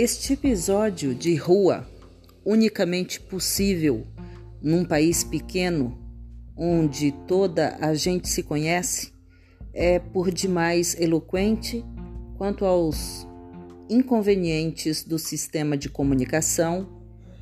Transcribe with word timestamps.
Este 0.00 0.34
episódio 0.34 1.12
de 1.12 1.34
rua, 1.34 1.84
unicamente 2.44 3.20
possível 3.20 4.06
num 4.62 4.84
país 4.84 5.24
pequeno, 5.24 5.98
onde 6.56 7.10
toda 7.26 7.76
a 7.80 7.92
gente 7.94 8.28
se 8.28 8.44
conhece, 8.44 9.12
é 9.74 9.98
por 9.98 10.30
demais 10.30 10.94
eloquente 11.00 11.84
quanto 12.36 12.64
aos 12.64 13.26
inconvenientes 13.90 15.02
do 15.02 15.18
sistema 15.18 15.76
de 15.76 15.88
comunicação 15.88 16.88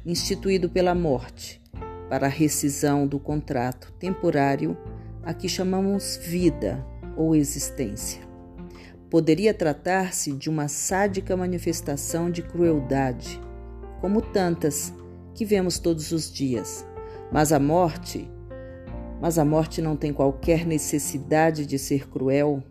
instituído 0.07 0.71
pela 0.71 0.95
morte 0.95 1.61
para 2.09 2.25
a 2.25 2.31
rescisão 2.31 3.07
do 3.07 3.19
contrato 3.19 3.93
temporário 3.99 4.79
a 5.23 5.35
que 5.35 5.47
chamamos 5.47 6.19
vida 6.25 6.83
ou 7.19 7.37
existência. 7.37 8.26
Poderia 9.17 9.55
tratar-se 9.55 10.31
de 10.31 10.51
uma 10.51 10.69
sádica 10.69 11.35
manifestação 11.35 12.31
de 12.31 12.43
crueldade, 12.43 13.41
como 13.99 14.21
tantas 14.21 14.93
que 15.35 15.43
vemos 15.43 15.79
todos 15.79 16.13
os 16.13 16.31
dias. 16.31 16.87
Mas 17.33 17.51
a 17.51 17.59
morte, 17.59 18.31
mas 19.19 19.39
a 19.39 19.45
morte 19.45 19.81
não 19.81 19.97
tem 19.97 20.13
qualquer 20.13 20.67
necessidade 20.67 21.65
de 21.65 21.79
ser 21.79 22.11
cruel. 22.11 22.63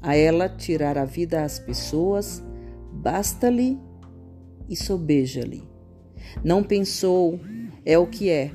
A 0.00 0.14
ela 0.14 0.48
tirar 0.48 0.96
a 0.96 1.04
vida 1.04 1.42
às 1.42 1.58
pessoas, 1.58 2.40
basta-lhe 2.92 3.76
e 4.68 4.76
sobeja-lhe. 4.76 5.64
Não 6.44 6.62
pensou, 6.62 7.40
é 7.84 7.98
o 7.98 8.06
que 8.06 8.30
é. 8.30 8.52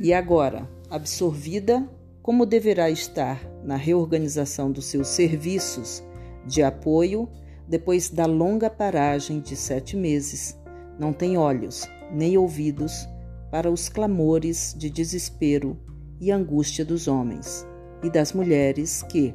E 0.00 0.10
agora, 0.14 0.66
absorvida, 0.88 1.86
como 2.22 2.46
deverá 2.46 2.88
estar 2.88 3.46
na 3.62 3.76
reorganização 3.76 4.72
dos 4.72 4.86
seus 4.86 5.08
serviços 5.08 6.02
de 6.46 6.62
apoio 6.62 7.28
depois 7.68 8.08
da 8.08 8.26
longa 8.26 8.70
paragem 8.70 9.40
de 9.40 9.56
sete 9.56 9.96
meses, 9.96 10.56
não 10.98 11.12
tem 11.12 11.36
olhos 11.36 11.88
nem 12.12 12.38
ouvidos 12.38 13.08
para 13.50 13.70
os 13.70 13.88
clamores 13.88 14.74
de 14.78 14.88
desespero 14.88 15.78
e 16.20 16.30
angústia 16.30 16.84
dos 16.84 17.08
homens 17.08 17.66
e 18.02 18.10
das 18.10 18.32
mulheres 18.32 19.02
que, 19.02 19.34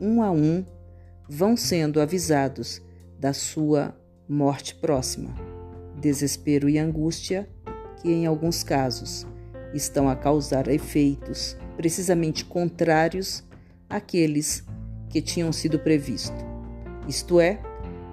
um 0.00 0.22
a 0.22 0.30
um, 0.30 0.64
vão 1.28 1.56
sendo 1.56 2.00
avisados 2.00 2.80
da 3.18 3.32
sua 3.32 3.94
morte 4.28 4.74
próxima. 4.74 5.34
Desespero 6.00 6.68
e 6.68 6.78
angústia 6.78 7.48
que, 8.00 8.10
em 8.10 8.26
alguns 8.26 8.62
casos, 8.62 9.26
estão 9.74 10.08
a 10.08 10.16
causar 10.16 10.68
efeitos 10.68 11.56
precisamente 11.76 12.44
contrários 12.44 13.44
àqueles 13.88 14.64
que 15.08 15.20
tinham 15.20 15.52
sido 15.52 15.78
previstos. 15.78 16.44
Isto 17.08 17.40
é, 17.40 17.60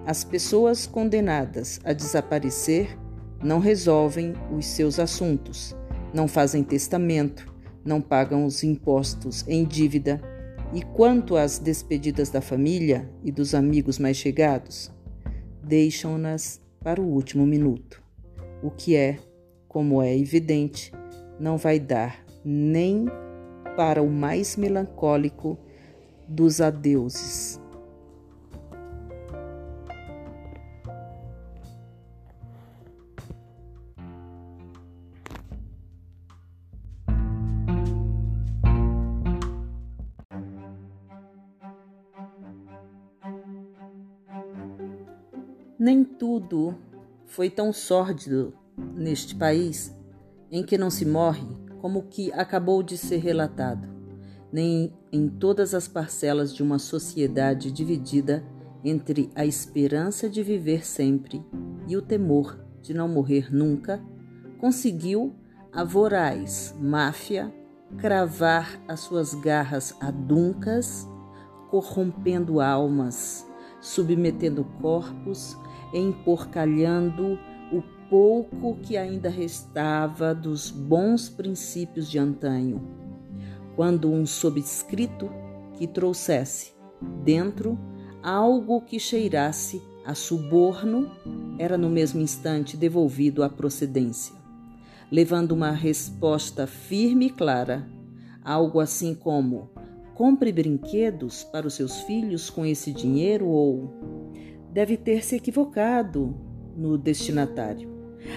as 0.06 0.24
pessoas 0.24 0.86
condenadas 0.86 1.80
a 1.84 1.94
desaparecer 1.94 2.98
não 3.44 3.60
resolvem 3.60 4.34
os 4.56 4.66
seus 4.66 5.00
assuntos, 5.00 5.76
não 6.14 6.28
fazem 6.28 6.64
testamento, 6.64 7.54
não 7.84 8.02
pagam 8.02 8.46
os 8.46 8.64
impostos 8.64 9.46
em 9.48 9.66
dívida. 9.66 10.22
E 10.74 10.82
quanto 10.82 11.36
às 11.36 11.60
despedidas 11.60 12.30
da 12.30 12.42
família 12.42 13.10
e 13.24 13.32
dos 13.32 13.54
amigos 13.54 14.00
mais 14.00 14.18
chegados, 14.18 14.92
deixam-nas 15.62 16.60
para 16.82 17.02
o 17.02 17.06
último 17.06 17.46
minuto, 17.46 18.02
o 18.62 18.70
que 18.70 18.96
é, 18.96 19.18
como 19.68 20.02
é 20.02 20.18
evidente, 20.18 20.92
não 21.40 21.58
vai 21.58 21.80
dar 21.80 22.26
nem 22.44 23.06
para 23.76 24.02
o 24.02 24.10
mais 24.10 24.58
melancólico 24.58 25.58
dos 26.28 26.62
adeuses. 26.62 27.60
Nem 45.80 46.06
tudo 46.06 46.78
foi 47.26 47.50
tão 47.50 47.74
sórdido 47.74 48.54
neste 48.96 49.36
país 49.36 49.94
em 50.50 50.64
que 50.64 50.78
não 50.78 50.90
se 50.90 51.06
morre 51.06 51.46
como 51.82 52.00
o 52.00 52.04
que 52.04 52.32
acabou 52.32 52.82
de 52.82 52.98
ser 52.98 53.18
relatado, 53.18 53.93
nem 54.54 54.94
em 55.12 55.28
todas 55.28 55.74
as 55.74 55.88
parcelas 55.88 56.56
de 56.56 56.64
uma 56.64 56.80
sociedade 56.80 57.72
dividida 57.72 58.42
entre 58.84 59.30
a 59.36 59.46
esperança 59.46 60.30
de 60.30 60.42
viver 60.42 60.86
sempre 60.86 61.44
e 61.88 61.98
o 61.98 62.02
temor 62.02 62.64
de 62.82 62.94
não 62.94 63.08
morrer 63.08 63.54
nunca, 63.54 64.02
conseguiu 64.60 65.36
a 65.72 65.84
voraz 65.84 66.74
máfia 66.80 67.54
cravar 67.98 68.82
as 68.88 69.02
suas 69.02 69.34
garras 69.34 69.96
aduncas, 70.00 71.08
corrompendo 71.70 72.62
almas, 72.62 73.46
submetendo 73.82 74.64
corpos 74.80 75.58
emporcalhando 75.94 77.38
o 77.72 77.82
pouco 78.10 78.76
que 78.82 78.98
ainda 78.98 79.30
restava 79.30 80.34
dos 80.34 80.72
bons 80.72 81.30
princípios 81.30 82.10
de 82.10 82.20
antanho, 82.20 82.82
quando 83.76 84.12
um 84.12 84.26
subscrito 84.26 85.30
que 85.78 85.88
trouxesse 85.88 86.74
dentro 87.24 87.78
algo 88.22 88.82
que 88.82 89.00
cheirasse 89.00 89.82
a 90.06 90.14
suborno 90.14 91.12
era 91.58 91.78
no 91.78 91.90
mesmo 91.90 92.22
instante 92.22 92.78
devolvido 92.78 93.44
à 93.44 93.50
procedência, 93.50 94.36
levando 95.12 95.52
uma 95.52 95.72
resposta 95.72 96.68
firme 96.68 97.28
e 97.28 97.30
clara, 97.30 97.88
algo 98.44 98.80
assim 98.80 99.16
como: 99.16 99.72
compre 100.14 100.52
brinquedos 100.52 101.44
para 101.44 101.68
os 101.68 101.74
seus 101.74 102.02
filhos 102.02 102.50
com 102.50 102.66
esse 102.66 102.92
dinheiro 102.92 103.48
ou 103.48 103.94
deve 104.72 104.98
ter 104.98 105.24
se 105.24 105.36
equivocado 105.36 106.36
no 106.76 106.98
destinatário. 106.98 107.92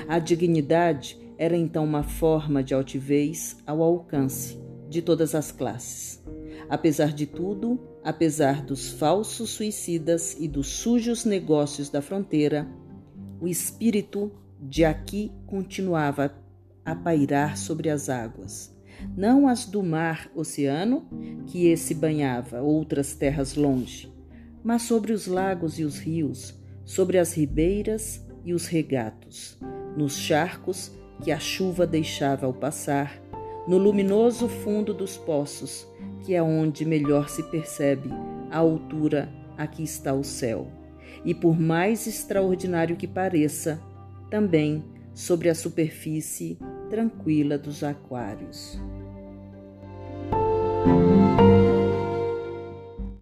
A 0.08 0.18
dignidade 0.18 1.18
era 1.38 1.56
então 1.56 1.84
uma 1.84 2.02
forma 2.02 2.62
de 2.62 2.74
altivez 2.74 3.56
ao 3.66 3.82
alcance 3.82 4.65
de 4.88 5.02
todas 5.02 5.34
as 5.34 5.50
classes. 5.52 6.22
Apesar 6.68 7.12
de 7.12 7.26
tudo, 7.26 7.80
apesar 8.02 8.62
dos 8.62 8.90
falsos 8.90 9.50
suicidas 9.50 10.36
e 10.38 10.48
dos 10.48 10.68
sujos 10.68 11.24
negócios 11.24 11.88
da 11.88 12.02
fronteira, 12.02 12.66
o 13.40 13.46
espírito 13.46 14.32
de 14.60 14.84
aqui 14.84 15.32
continuava 15.46 16.34
a 16.84 16.94
pairar 16.94 17.56
sobre 17.56 17.90
as 17.90 18.08
águas, 18.08 18.74
não 19.16 19.46
as 19.46 19.66
do 19.66 19.82
mar 19.82 20.30
oceano, 20.34 21.06
que 21.46 21.66
esse 21.66 21.94
banhava 21.94 22.62
outras 22.62 23.14
terras 23.14 23.54
longe, 23.54 24.12
mas 24.64 24.82
sobre 24.82 25.12
os 25.12 25.26
lagos 25.26 25.78
e 25.78 25.84
os 25.84 25.98
rios, 25.98 26.54
sobre 26.84 27.18
as 27.18 27.34
ribeiras 27.34 28.24
e 28.44 28.54
os 28.54 28.66
regatos, 28.66 29.58
nos 29.96 30.16
charcos 30.16 30.92
que 31.22 31.32
a 31.32 31.38
chuva 31.38 31.86
deixava 31.86 32.46
ao 32.46 32.54
passar, 32.54 33.20
no 33.66 33.78
luminoso 33.78 34.48
fundo 34.48 34.94
dos 34.94 35.16
poços, 35.16 35.86
que 36.20 36.34
é 36.34 36.42
onde 36.42 36.84
melhor 36.84 37.28
se 37.28 37.42
percebe 37.42 38.10
a 38.50 38.58
altura 38.58 39.28
a 39.56 39.66
que 39.66 39.82
está 39.82 40.12
o 40.12 40.22
céu. 40.22 40.68
E 41.24 41.34
por 41.34 41.58
mais 41.58 42.06
extraordinário 42.06 42.96
que 42.96 43.06
pareça, 43.06 43.80
também 44.30 44.84
sobre 45.14 45.48
a 45.48 45.54
superfície 45.54 46.58
tranquila 46.88 47.58
dos 47.58 47.82
aquários. 47.82 48.78